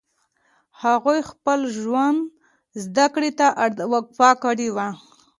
[0.81, 2.19] هغو خپل ژوند
[2.83, 3.47] زدکړې ته
[3.93, 4.77] وقف کړی و